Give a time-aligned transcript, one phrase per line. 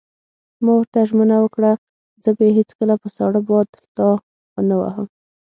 [0.63, 1.71] ما ورته ژمنه وکړه:
[2.23, 4.09] زه به یې هېڅکله په ساړه باد لا
[4.53, 5.07] ونه وهم.